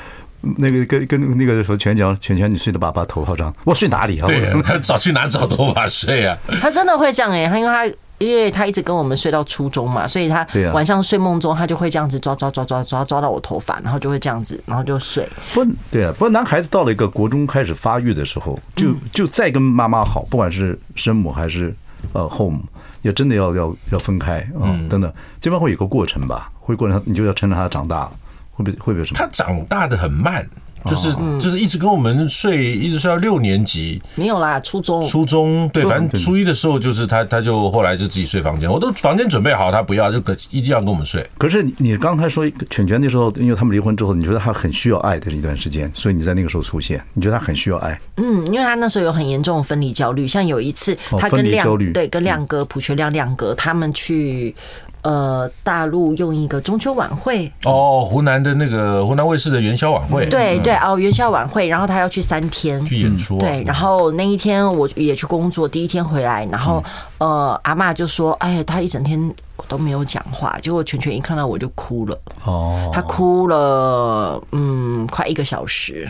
[0.57, 4.27] 那个跟跟那个什么全讲全全你睡的把把头发长，我睡哪里啊？
[4.27, 6.37] 对， 他找去哪找头发睡啊？
[6.61, 7.95] 他真的会这样哎，他因为他。
[8.19, 15.25] 因为他一直跟我们睡到初中嘛，所以他晚上睡梦中他就会这样子抓抓抓抓抓抓到我头发，然后就会这样子，然后就睡。
[15.53, 21.73] 不，对啊，不过男孩子到了一个国中开始发育的时候，就就再跟妈妈好，不管是生母还是
[22.11, 22.61] 呃后母，
[23.03, 28.11] 也真的要要要分开啊，等等，这边会有个过程吧，会过程，你就要趁着他长大，
[28.59, 29.17] 会不会会不会什么？
[29.17, 30.47] 他长大的很慢。
[30.85, 34.01] 就是就是一直跟我们睡，一直睡到六年级。
[34.15, 35.05] 没有啦，初中。
[35.05, 38.71] 初中对，反正初一的时候就是他，他就后来就自己睡房间。
[38.71, 40.19] 我都房间准备好，他不要，就
[40.49, 41.29] 一定要跟我们睡。
[41.37, 47.99] 可是你刚才说犬犬那时候，因为他们离婚之后，你觉得他很需要爱的一段时间，所以你在那个时候出现，你觉得他很需要爱。
[48.15, 54.55] 嗯，因为他那时候有很严重的分离焦虑，像有一次他跟亮对跟亮哥普学亮亮哥他们去。
[55.01, 57.51] 呃，大陆用一个中秋晚会。
[57.65, 62.83] 哦，湖南的那个湖南卫视的元宵晚会，对对哦，元宵晚会，然后他要去三天。
[62.85, 66.83] 去演出，对，然后那一天我也去工作，第一天回来，然后
[67.17, 69.33] 呃，阿嬷就说，哎，他一整天
[69.67, 76.09] 都没有讲话，结果全全一看到我就哭了，哦，他哭了，嗯，快一个小时。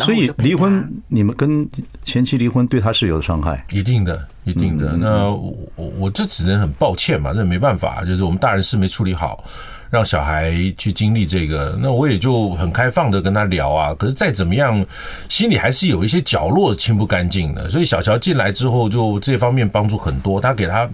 [0.00, 1.68] 所以离婚，你们跟
[2.02, 4.92] 前妻离婚对他是有伤害，一定的，一定的。
[4.92, 9.44] 那我我这只能很抱歉嘛，这没办法，就是我们大人是没处理好，
[9.90, 11.78] 让小孩去经历这个。
[11.80, 13.94] 那我也就很开放的跟他聊啊。
[13.94, 14.84] 可是再怎么样，
[15.28, 17.68] 心里还是有一些角落清不干净的。
[17.68, 20.40] 所以小乔进来之后，就这方面帮助很多。
[20.40, 20.88] 他给他。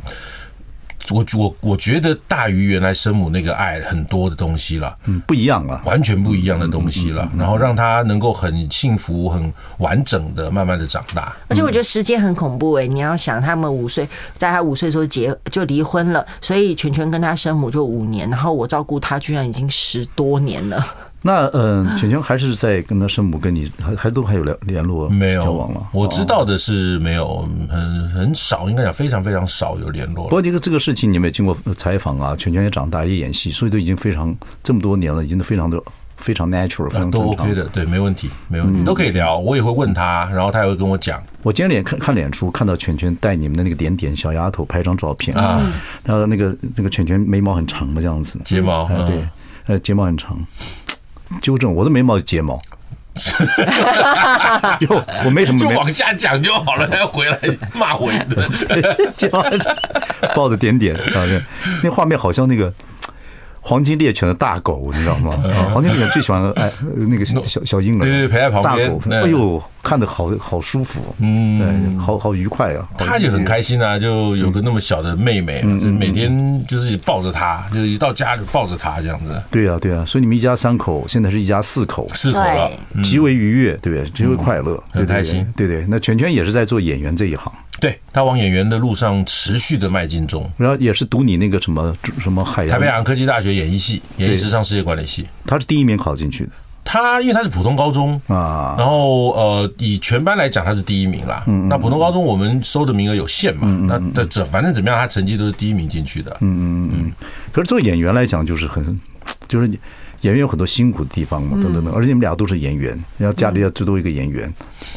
[1.10, 11.34] 我我我觉得大于原来生母那个爱很多的东西了，嗯，不一样了，完全不一样的东西了，然后让他能够很幸福、很完整的慢慢的长大。
[11.48, 20.84] 而且我觉得时间很恐怖哎，你要想他们五岁，在他五岁的时候结就离婚了，所以全全跟他生母就五年，然后我照顾他居然已经十多年了。
[21.26, 25.84] 那嗯，犬犬还是在跟他生母跟你还还都还有联联络没有交往了？
[25.92, 30.26] 我知道的是没有，很很少，应该讲非常非常少有联络。
[30.26, 35.82] 不过这个这个事情你们也经过采访啊，犬犬也长大也演戏，所以都已经非常这么多年了，已经都非常的
[36.16, 39.36] 非常 natural，非常都 OK 的，对，没问题，没问题，都可以聊。
[39.36, 41.20] 我也会问他，然后他也会跟我讲。
[41.42, 45.60] 我今天脸看看脸书，看到犬犬带你们的那个点点小丫头拍张照片啊，
[46.04, 49.26] 然后那个那个犬犬眉毛很长的这样子，睫毛对，
[49.66, 50.38] 呃，睫毛很长。
[51.40, 52.60] 纠正，我的眉毛是睫毛。
[54.80, 57.38] 哟，我没什么，就往下讲就好了，还要回来
[57.72, 58.46] 骂我一顿。
[60.36, 61.24] 抱着点点，啊，
[61.82, 62.70] 那画面好像那个
[63.66, 65.36] 黄金猎犬的大狗，你知道吗？
[65.74, 68.88] 黄金猎犬最喜欢哎那个小小小婴儿，对对，陪在旁边。
[68.88, 72.88] 大狗，哎呦，看得好好舒服，嗯，对，好好愉快啊。
[72.96, 79.42] 他就很开心啊，就有个那么小的妹妹，每天就是抱着他，就是一到家就抱着他这样子。
[79.50, 82.70] 对啊，对啊，所以你们一家三口现在是一家四口，四口了，
[83.02, 84.08] 极为愉悦，对不对？
[84.10, 85.84] 极为快乐，很开心，对对。
[85.88, 87.52] 那全全也是在做演员这一行。
[87.78, 96.50] 对，他往演员的路上持续的迈进中，然后也是读你那个什么什么海洋台北海洋科技大学演艺系，演艺时尚事业管理系，他是第一名考进去的。
[96.88, 101.42] 他因为他是普通高中啊，然后呃，以全班来讲他是第一名啦。
[101.48, 106.30] 嗯，那普通高中我们收的名额有限嘛，那这这反正怎么样，他成绩都是第一名进去的。
[106.40, 107.12] 嗯嗯嗯。
[107.50, 108.98] 可是做演员来讲，就是很，
[109.48, 109.66] 就是
[110.20, 111.92] 演员有很多辛苦的地方嘛，等等等。
[111.92, 114.48] 而且你们俩都是演员，然后家里要最多一个演员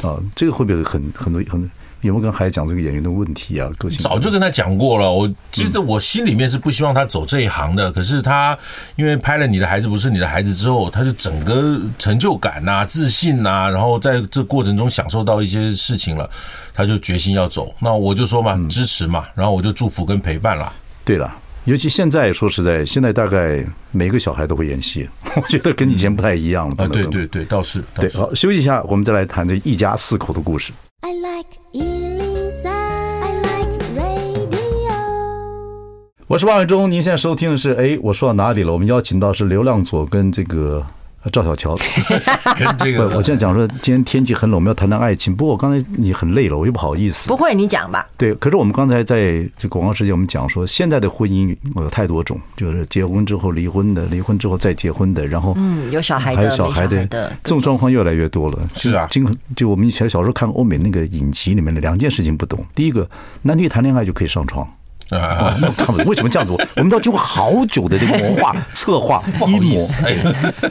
[0.04, 1.70] 啊，这个会不会很很多很？
[2.02, 3.70] 有没有跟孩子讲这个演员的问题啊？
[3.78, 5.12] 个性早就跟他讲过了。
[5.12, 7.92] 我其实我心里面是不希望他走这一行的。
[7.92, 8.58] 可是他
[8.96, 16.30] 因为拍了《你的孩子不是你的孩子》之后，他就整个成就感呐、自信呐，然后在这过程中享受到一些事情了，
[16.74, 17.74] 他就决心要走。
[17.80, 20.72] 那我就说嘛，支持嘛，然后我就祝福跟陪伴了。
[21.04, 21.30] 对了，
[21.66, 26.76] 尤其现在说实在，现在大概每个小孩都会演戏， 我觉得跟以前不太一样了。
[26.78, 27.84] 啊，对对对，倒是。
[27.96, 30.72] 对，好，休息一下，我们再来谈这一家四口的故事。
[31.02, 34.92] I like 103，I like Radio。
[36.28, 38.74] 我是万海中，您现在收听的是，哎，我说到哪里了？
[38.74, 40.86] 我们邀请到是流浪左跟这个。
[41.32, 41.76] 赵小乔。
[42.58, 45.36] 跟这个，我现在讲说今天天气很冷，我们要谈谈爱情。
[45.36, 47.28] 不过我刚才你很累了，我又不好意思。
[47.28, 48.08] 不会，你讲吧。
[48.18, 57.06] 对，可是我们刚才在这广告时间，我们讲说现在的婚姻有太多种，就是结婚之后离婚的，离婚之后再结婚的，然后嗯，有小孩的，还有小孩的，
[57.44, 58.60] 这种状况越来越多了。
[58.74, 63.10] 是啊，经就我们以前小时候看欧美那个影集里面的两件事情不懂，第一个，
[63.42, 64.68] 男女谈恋爱就可以上床。
[65.10, 66.54] 啊，那看不懂为什么这样子？
[66.76, 69.88] 我们都要经过好久的这个谋划、策划、阴谋。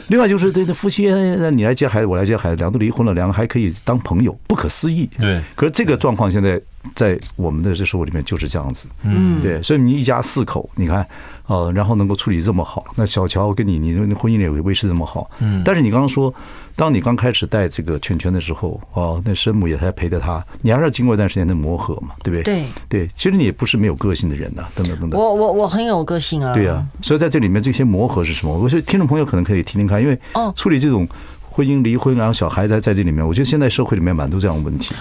[0.07, 1.11] 另外就是这这夫妻，
[1.51, 5.09] 你来接孩子，我来接孩子，两个都离婚了，两个还可以当朋友，不可思议。
[5.17, 6.59] 对，可是这个状况现在
[6.95, 8.87] 在我们的这社会里面就是这样子。
[9.03, 11.05] 嗯，对，所以你一家四口，你看。
[11.49, 15.27] 呃，然后能够处理这么好，那小乔跟你，你的婚姻里也维持这么好。
[15.39, 16.31] 嗯，但是你刚刚说，
[16.79, 22.43] 当你刚开始带这个圈圈的时候，哦，那生母也还陪着他，你还是要经过一段时间的磨合嘛，对不对？
[22.43, 25.19] 对对，其实你也不是没有个性的人呐，等等等等。
[25.19, 26.53] 我我我很有个性啊。
[26.53, 28.57] 对啊，所以在这里面这些磨合是什么？
[28.57, 31.05] 我觉得听众朋友可能可以听听看，因为哦，处理这种
[31.41, 34.95] 婚姻离婚，然后小孩在在这里面，我觉得现在社会里面蛮多这样的问题。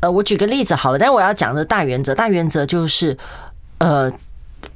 [0.00, 3.16] 呃，我举个例子好了，但是我要讲的大原则，大原则就是
[3.78, 4.12] 呃。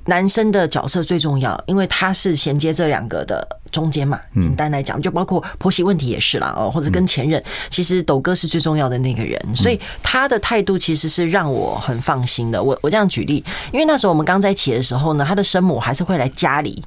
[0.06, 4.20] 男生的角色最重要，因为他是衔接这两个的中间嘛。
[4.34, 12.62] 简单来讲，就包括婆媳问题也是啦，哦，或者跟前任，其实斗哥是最重要的那个人，所以他的态度其实是让我很放心的。
[12.62, 13.42] 我我这样举例，
[13.72, 16.84] 因为那时候我们刚在一起的时候呢，他的生母还是会来家里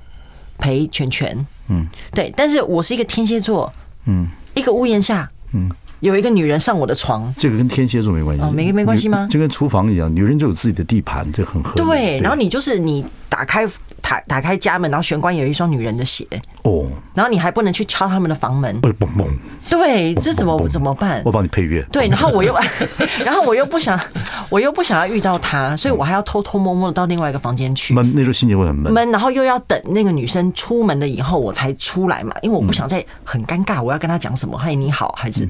[0.57, 2.31] 陪全全，嗯，对。
[2.37, 3.71] 但是我是一个天蝎座，
[4.05, 5.69] 嗯，一个屋檐下，嗯。
[5.99, 9.27] 有一个女人上我的床，这个跟天蝎座没关系，哦，没没关系吗？
[9.29, 11.85] 就跟厨房一样，女人就有自己的地盘，这很合理。
[11.85, 13.67] 对，然后你就是你打开。
[13.99, 16.25] 打打开家门，然后玄关有一双女人的鞋
[16.67, 19.25] 哦，然后你还不能去敲他们的房门，嘣嘣，
[19.69, 21.21] 对，这怎么怎么办？
[21.25, 22.53] 我帮你配乐，对，然后我又，
[23.25, 23.99] 然后我又不想，
[24.49, 27.93] 我又不想要遇到他，所以我还要偷偷摸摸的到另外一个房间去。
[27.93, 28.91] 闷，那时候心情会很闷。
[28.91, 34.57] 闷，然后又要等那个女生出门了以后我才出来嘛，因为我不想再很尴尬，我要跟她讲什么？
[34.57, 35.47] 嗨，你好，还是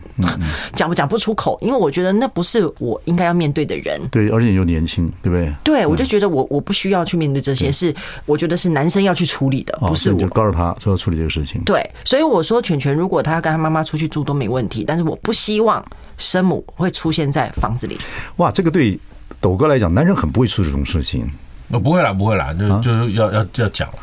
[0.74, 1.58] 讲不 讲不出口？
[1.62, 4.00] 因为我觉得那不是我应该要面对的人。
[4.12, 5.54] 对，而且你又年轻，对不对？
[5.64, 8.58] 对，我就觉得我我不需要去面对这些，是我觉得。
[8.58, 10.18] 是男生要去处理的，不是我。
[10.18, 11.64] 就告诉他说要处理这个事情。
[11.64, 15.84] 对，所以我说犬犬如果他要跟他妈妈出去住都没问题，但是我不希望
[16.18, 17.98] 生母会出现在房子里。
[18.36, 19.00] 哇，这个对
[19.40, 21.30] 斗哥来讲，男人很不会出这种事情。
[21.72, 24.00] 我，不会啦，不会啦，就就是要要要讲了。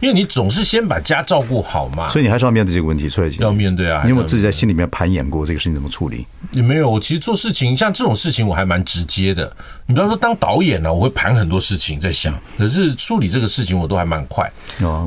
[0.00, 3.08] 因为你总是先把家照顾好嘛，所以你还是要面对这个问题。
[3.08, 4.00] 所以要面对啊！
[4.02, 6.26] 你有没有自己在心里面盘演过这个事情怎么处理？
[6.52, 6.90] 也没有。
[6.90, 9.54] 我其实做事情像这种事情，我还蛮直接的。
[9.86, 14.50] 你比方说当导演呢，我会盘很多事情在想，可是处理这个事情我都还蛮快。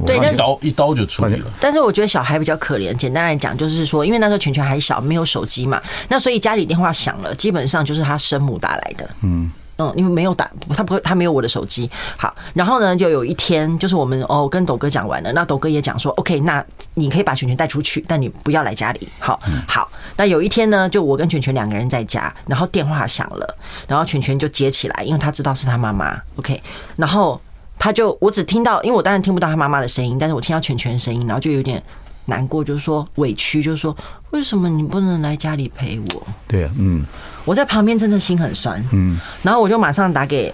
[0.05, 1.51] 对，一刀一刀就处理了。
[1.59, 2.93] 但是我觉得小孩比较可怜。
[2.93, 9.09] 简单来讲，就是说，因为那时候全全还小，没有手机嘛，那所以家里电话响了，基本上就是他生母打来的。
[9.21, 9.49] 嗯。
[9.77, 11.89] 嗯，因为没有打，他不会，他没有我的手机。
[12.15, 19.07] 好，然后呢，就有一天，就是我们哦跟斗哥讲完了，那斗哥也讲说，OK，那你可以把全全带出去，但你不要来家里。
[19.19, 19.89] 好，好。
[20.15, 23.57] 那有一天呢，就我跟全全两个人在家，然后电话响了，
[23.87, 26.21] 然后全全就接起来，因为他知道是他妈妈。
[26.35, 26.61] OK，
[26.95, 27.41] 然后
[27.79, 31.81] 他就我只听到，因为我当然听不到他妈妈的声音，但是我听到全全的声音，然后就有点
[32.25, 33.95] 难过，就是说委屈，就是说
[34.29, 36.27] 为什么你不能来家里陪我？
[36.47, 37.03] 对啊，嗯。
[37.45, 40.53] 我在旁边真的心很酸，嗯，然后我就马上打给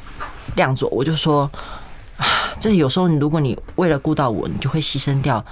[0.56, 1.50] 亮佐，我就说，
[2.60, 5.44] 这有时候你如果你为了顾到我，你就会牺牲掉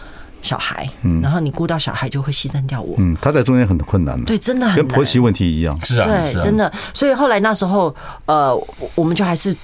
[0.41, 7.93] 小孩，嗯，然后你顾到小孩就会牺牲掉我，嗯，他在中间很困难的，对，真的很跟婆媳问题一样，是啊，对，真的，所以后来那时候，
[8.25, 8.55] 呃，
[8.95, 9.55] 我们就还是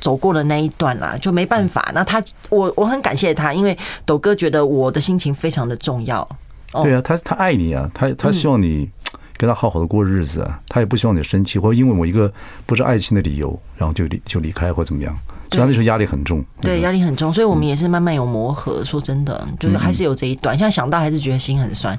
[0.00, 1.90] 走过了那一段啦，就没办法。
[1.94, 6.26] 那他，我我很感谢他，因为斗哥觉得我的心情非常的重要。
[6.82, 8.88] 对啊，他他爱你啊，他他希望你
[9.36, 12.32] 跟他好好的过日子啊，他也不希望你生气，或者因为某一个
[12.64, 15.16] 不是爱情的理由，然后就离就离开或怎么样。
[15.52, 18.84] 所以那时候压力很重，对，压力很重，所以我们也是慢慢有磨合。
[18.84, 21.96] 说真的，就是还是有这一段，现在想到还是觉得心很酸。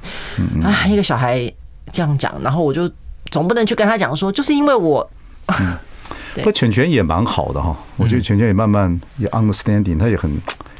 [0.61, 1.51] 啊，一个小孩
[1.93, 2.91] 这样讲，然后我就
[3.31, 5.09] 总不能去跟他讲说，就是因为我。
[6.43, 10.29] 不，全全也蛮好的哈，我觉得全全也慢慢也 understanding，他也很。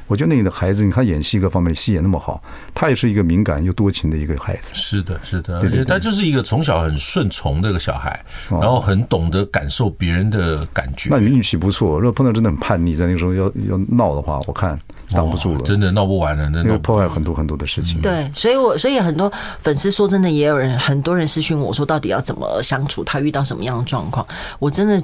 [0.08, 2.41] 我觉得那个孩子，你看演戏各方面戏演那么好，
[2.74, 4.74] 他也是一个敏感又多情的一个孩子。
[4.74, 11.10] 是的，是的，而且他就是一个从小很顺从的一个小孩，然后很懂得感受别人的感觉。
[11.12, 14.80] 那你运气不错，如果碰到真的很叛逆，在那个时候要要闹的话，我看
[15.12, 18.00] 挡不住了，真的闹不完了，那会破坏很多很多的事情。
[18.02, 23.04] 对，所以我所以很多粉丝说真的，也有人很多人私讯我说，到底要怎么相处？
[23.04, 24.26] 他遇到什么样的状况？
[24.60, 25.04] 我真的。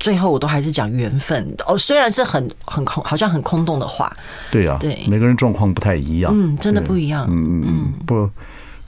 [0.00, 4.10] 最后我都还是讲缘分哦，虽然是很很空，好像很空洞的话。
[4.50, 6.32] 对呀，对，每个人状况不太一样。
[6.34, 7.26] 嗯，真的不一样。
[7.30, 8.28] 嗯嗯嗯，不，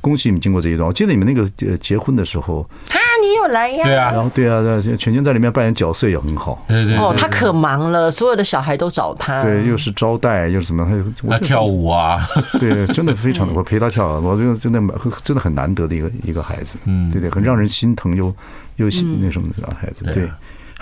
[0.01, 0.89] 恭喜你们经过这一段。
[0.89, 3.85] 我记得你们那个呃结婚的时候，啊，你有来呀？
[3.85, 4.63] 对啊，然后对啊，
[4.99, 6.65] 全全在里面扮演角色也很好。
[6.67, 9.43] 对对哦，他可忙了，所有的小孩都找他。
[9.43, 10.89] 对，又是招待，又是什么？
[11.29, 12.27] 他跳舞啊。
[12.59, 14.81] 对，真的非常的，我陪他跳，我觉得真的
[15.23, 16.79] 真的很难得的一个一个孩子。
[16.87, 18.35] 嗯，对对，很让人心疼又
[18.77, 18.87] 又
[19.21, 20.05] 那什么的孩子。
[20.07, 20.29] 对。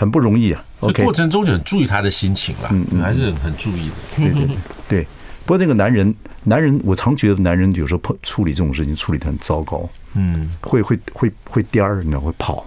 [0.01, 3.95] 很不容易啊！OK，过程中就很注意他的心情了，嗯，还是很很注意的。
[4.17, 4.57] 对对
[4.89, 5.03] 对，
[5.45, 12.65] 不过那个男人，男人，我常觉得男人有时候碰处理这种事情处理的很糟糕，嗯，会会会会颠儿，你知道会跑。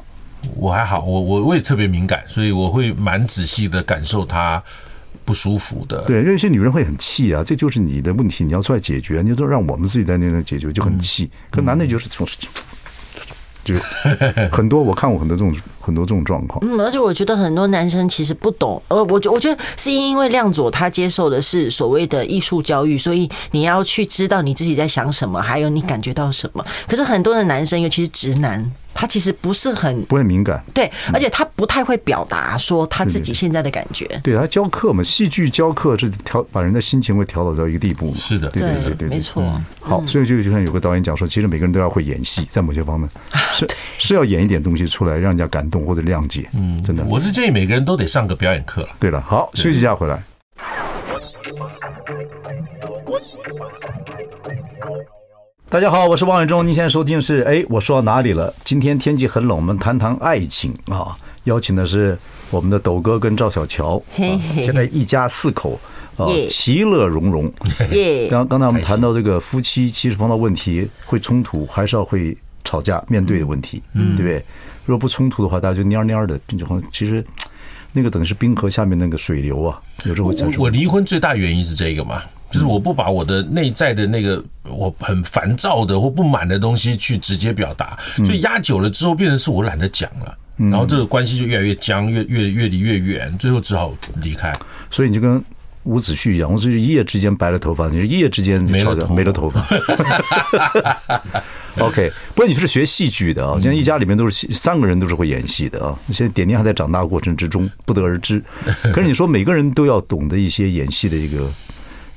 [0.55, 4.61] 我还好，我我我也特别敏感，所以我会蛮仔细的感受他
[5.25, 6.03] 不舒服的。
[6.03, 11.31] 对，因为有些女人会很气啊，这就是你的问题，你要出来解决，你就让我们自己在那边解决就很气。
[11.49, 12.47] 可男的就是这种事情。
[13.63, 13.75] 就
[14.51, 16.59] 很多，我看过很多这种 很多这种状况。
[16.65, 18.81] 嗯，而且我觉得很多男生其实不懂。
[18.87, 26.65] 呃，我觉我觉得是因为亮佐他接受的是所谓的艺术教育，所以你要去知道你自己在想什么，还有你感觉到什么。
[26.87, 28.71] 可是很多的男生，尤其是直男。
[28.93, 34.05] 他其实不是很不会敏感，对，而且他不太会表达说他自己现在的感觉。
[34.23, 38.17] 对，他教课嘛，戏剧教课是调把人的心情会调导到一个地步嘛。
[38.17, 39.43] 是的，对对对对，没错。
[39.81, 43.09] 好，所以就就像有个导演讲说，其实每个人都要会演戏，在某些方面
[43.53, 46.47] 是是要演一点东西出来，让人家感动或者谅解。
[46.55, 48.89] 嗯，真的，我是建议每个人都得上个表演课了。
[48.99, 50.21] 对了，好，休息一下回来。
[55.73, 56.63] 大家好，我是王伟忠。
[56.63, 58.53] 您现在收听是哎，我说到哪里了？
[58.63, 61.17] 今天天气很冷，我们谈谈爱情啊。
[61.45, 62.15] 邀请的是
[62.51, 63.99] 我们的斗哥跟赵小乔，
[64.55, 65.79] 现在一家四口
[66.15, 67.51] 啊，其乐融融。
[68.29, 74.45] 刚刚才我们谈到这个夫妻，其实碰到问题会冲突，还是要会吵架面对的问题，对不对？
[74.85, 77.25] 如果不冲突的话，大家就蔫蔫的，就好像其实
[77.93, 80.61] 那个等于是冰河下面那个水流啊，有时候会产生。
[80.61, 82.21] 我离婚最大原因是这个嘛。
[82.53, 94.53] 就是我不把我的内在的那个我很烦躁的或不满的东西去直接表达，所以压久了之后变成是我懒得讲了，然后这个关系就越来越僵，越越越离越远，最后只好离开。
[94.91, 95.43] 所以你就跟
[95.85, 99.65] 伍子胥一样，伍子胥一夜之间白了头发，你是一夜之间没了没了头发。
[101.79, 105.97] OK，不过你是学戏剧的啊，现在一家里面都是三个人都是会演戏的啊。
[106.11, 108.39] 现在点点还在长大过程之中，不得而知。
[108.93, 111.49] 可是你说每个人都要懂得一些演戏的一个。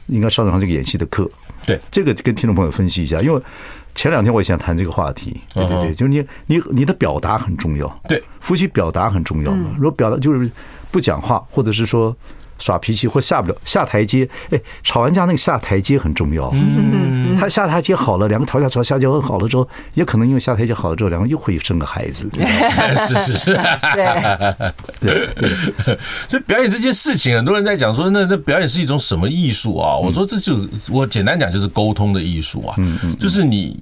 [0.06, 1.28] 应该上上这个演戏的课，
[1.66, 1.78] 对。
[1.90, 3.40] 这个跟听众朋友分析一下，因为
[3.94, 10.50] 前两天我也想谈这个话题，对对对，就是你你你的表达很重要，对，夫妻表达很重要嘛，如果表达就是
[10.90, 12.16] 不讲话，或者是说。
[12.58, 16.50] 耍脾气或下不了下台阶，哎，吵完架那个下台阶很重要。
[16.54, 22.30] 嗯，他下台阶好了，两个吵架吵下架好了之后，也可能因为下台阶好了之后，两个又会生个孩子。
[23.06, 23.60] 是是是，
[25.00, 25.98] 对 对。
[26.28, 29.96] 所以表演这件事情，很多人在讲说，那那表演是一种什么艺术啊？
[29.96, 32.74] 我说这就我简单讲就是沟通的艺术啊。
[32.78, 33.78] 嗯嗯，就是你。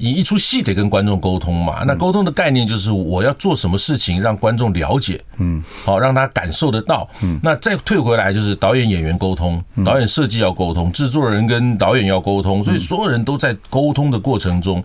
[0.00, 1.82] 你一出戏得跟观众沟通嘛？
[1.84, 7.08] 那沟通的概念就是我要做什么事情让观众了解，嗯，好让他感受得到。
[7.20, 14.82] 嗯，那再退回来就是导演演员沟通，导演设计要沟通，制作人跟导演要沟通，所以所有人都在沟通的过程中。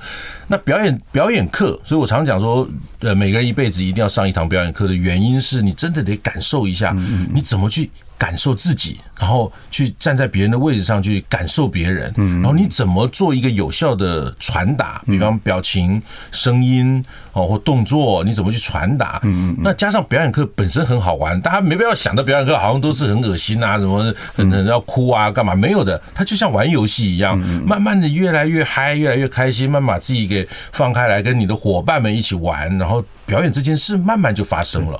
[0.47, 2.67] 那表演表演课，所以我常讲说，
[2.99, 6.95] 呃，每个人一辈子一定要上一堂表演课的原因是你真的得感受一下，
[7.31, 7.89] 你怎么去。
[8.23, 15.01] 感受自己，然后去站在别人的位置上去感受别人，嗯，然后你怎么做一个有效的传达？
[15.05, 16.01] 比方表情、
[16.31, 17.03] 声音
[17.33, 19.19] 哦，或动作，你怎么去传达？
[19.23, 25.55] 嗯嗯，那加上表演课本身很好玩，大家没必要想到表演课好像都是很恶心啊，什么很很要哭啊，干嘛？
[25.55, 34.99] 没有的，它就像玩游戏一样，慢慢的越来越嗨，越来越开心，慢慢把自己给放开来，跟你的伙伴们一起玩，然后表演这件事慢慢就发生了。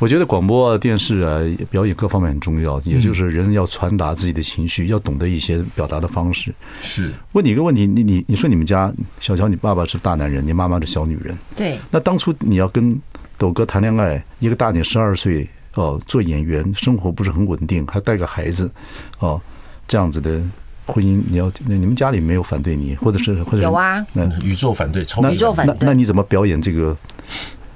[0.00, 1.38] 我觉得广播电视啊，
[1.70, 6.52] 表演各方面很重要，也就是人要传达自己的情绪，要懂得一些表达的方式。
[6.82, 11.38] 是，问你一个问题，你你你说你们家小乔，你爸爸是大男人，你妈妈是小女人。
[11.54, 11.73] 对。
[11.90, 13.00] 那当初你要跟
[13.36, 18.70] 斗哥谈恋爱，一个大你十二岁哦，做演员，生活不是很稳定，还带个孩子，
[19.18, 19.40] 哦，
[19.86, 20.40] 这样子的
[20.86, 24.04] 婚姻，你要那你们家里没有反对你，或者是或者是有啊？
[24.12, 25.76] 那宇宙反对，超宇宙反对。
[25.80, 26.96] 那那你怎么表演这个？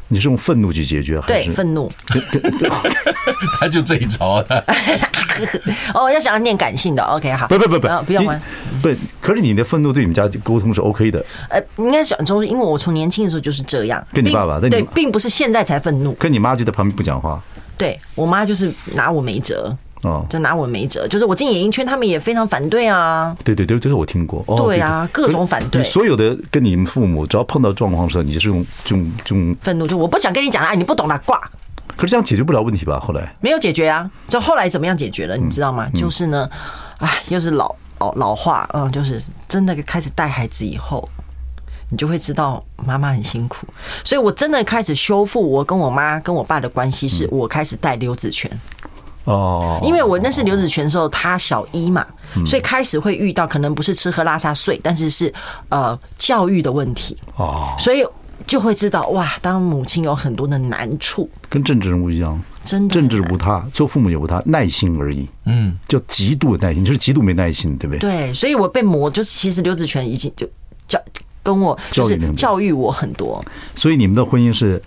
[0.09, 1.91] 你是用愤怒去解决，还是对愤怒？
[3.61, 4.65] 他就这一招的。
[5.95, 7.47] 哦，要想要念感性的，OK，好。
[7.47, 8.41] 不不不不，不要玩。
[8.83, 8.89] 不，
[9.21, 11.25] 可是你的愤怒对你们家沟通是 OK 的。
[11.51, 14.05] 呃，应该讲从，因为我从年轻的时候就是这样。
[14.13, 16.13] 跟你爸爸对，并不是现在才愤怒。
[16.15, 17.41] 跟你妈就在旁边不讲话。
[17.77, 19.77] 对我妈就是拿我没辙。
[20.03, 23.37] 哦，就拿我没辙，就是我进演艺圈，他们也非常反对啊。
[23.43, 24.45] 对对对，这个我听过。
[24.57, 25.83] 对啊，各种反对。
[25.83, 31.41] 所有的跟你们父母，只要碰到状况的时候，你就是用这种这种愤怒，就我不想跟你讲了，你不懂了，挂。
[31.97, 33.01] 可是这样解决不了问题吧？
[33.01, 35.37] 后来没有解决啊，就后来怎么样解决了？
[35.37, 35.89] 你知道吗？
[35.97, 36.49] 就是呢，
[36.99, 41.09] 哎，又是老老老话，嗯，就是真的开始带孩子以后，
[41.91, 43.67] 你就会知道妈妈很辛苦。
[44.05, 48.49] 所以我真的开始修复我跟我妈跟我爸的关系，是我开始带刘子权。
[49.29, 52.07] 哦，因为我认识刘子权的时候，他小一嘛，
[52.47, 55.33] 所以开始会遇到可能不是吃喝拉撒睡，但是是
[55.69, 57.15] 呃教育的问题。
[57.37, 58.03] 哦，所以
[58.47, 62.95] 就会知道哇，当母亲有很多的难处，跟政治人物一样，真的。
[62.95, 67.99] 政治无他，做父母也无他，耐心而已，嗯，就极度的耐心，就是极度没耐心，对不对？
[67.99, 70.49] 对，所以我被磨，就是其实刘子权已经就
[70.87, 70.99] 教
[71.43, 74.83] 跟我就是教育我很多，所以你们的婚姻是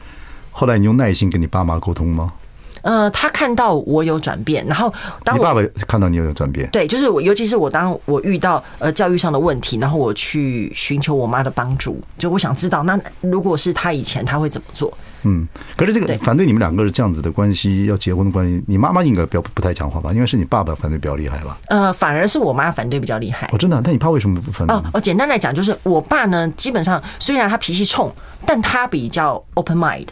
[0.49, 2.33] 后来你用耐心跟你爸妈沟通吗？
[2.82, 14.91] 呃，他看到我有转变，然后当我你爸爸看到你有转变，对，就是我，尤其是我当我遇到呃教育上的问题，然后我去寻求我妈的帮助，就我想知道，那如果是他以前他会怎么做？
[15.23, 20.11] 嗯，可是这个反对你们两个是这样子的关系，要结婚的关系，你妈妈应该不不太讲话吧？
[20.11, 21.59] 因为是你爸爸反对比较厉害吧？
[21.67, 23.47] 呃，反而是我妈反对比较厉害。
[23.53, 23.79] 哦，真的？
[23.84, 24.75] 那你爸为什么不反对？
[24.75, 28.11] 哦哦，简单来讲，就是我爸呢，基本上虽然他脾气冲，
[28.47, 30.07] 但他比较 open mind。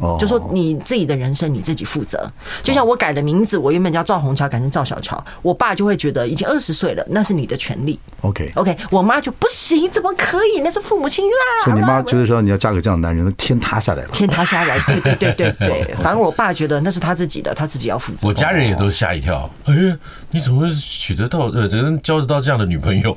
[0.00, 2.30] 哦，就说你自己的人生你自己负责。
[2.62, 7.98] 就像我改的名字，我原本叫赵红桥，改成赵小乔，我爸就会觉得已经二十岁了，那是你的权利。
[8.22, 10.60] OK OK，我妈就不行，怎么可以？
[10.60, 11.64] 那是父母亲啦。
[11.64, 14.08] 所以你妈觉得说你要嫁给这样的男人，天塌下来了。
[14.12, 15.94] 天塌下来， 对对对对对。
[15.96, 18.26] 反正我爸觉得那是他自己的，他自己要负责。
[18.26, 19.96] 我家人也都吓一跳，哎呀，
[20.30, 23.16] 你怎么会娶得到呃，能交得到这样的女朋友？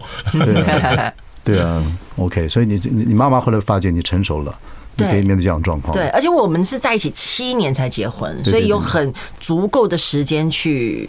[1.43, 1.81] 对啊
[2.17, 4.53] ，OK，所以你你你妈妈后来发觉你成熟了。
[4.97, 5.93] 对，可以面对这样的状况。
[5.93, 11.07] 对，而且我们是在一起七年才结婚，所以有很足够的时间去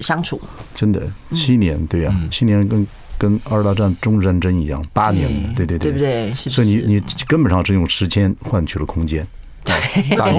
[0.00, 0.40] 相处。
[0.74, 1.02] 真的，
[1.32, 2.86] 七年，对呀，七年跟
[3.18, 6.34] 跟二大战中日战争一样，八年，对对对，对不对？
[6.34, 9.26] 所以你你根本上是用时间换取了空间。
[9.64, 9.74] 对，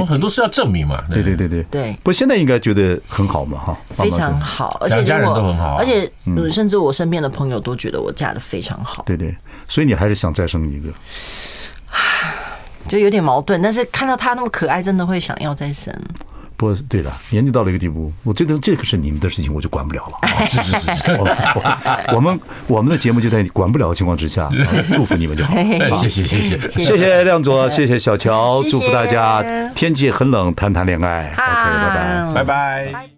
[0.06, 1.04] 很多事要证明嘛。
[1.12, 1.92] 对对对对对。
[1.96, 6.10] 不过现在应该觉得很好嘛，哈，非常好，而且家人都很好，而且
[6.50, 9.04] 甚至我身边的朋友都觉得我嫁的非常好。
[9.06, 9.36] 对对，
[9.68, 10.90] 所以你还是想再生一个。
[12.88, 15.94] 就有点矛盾，但是看到他那么可爱，真的会想要再生。
[16.56, 20.48] 不过，对了，年纪到了一个地步，我觉得这个是你们的事情，我就管不了了。
[20.48, 21.04] 是是是是，
[22.16, 24.50] 我们我们的节目就在你管不了的情况之下，
[24.92, 25.54] 祝福你们就好。
[25.98, 29.44] 谢谢谢谢谢谢亮左，谢谢小乔，祝福大家。
[29.76, 31.28] 天气很冷，谈谈恋爱。
[31.28, 33.10] OK，拜拜拜拜。